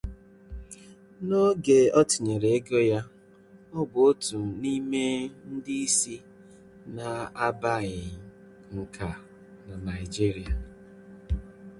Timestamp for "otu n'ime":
4.09-5.03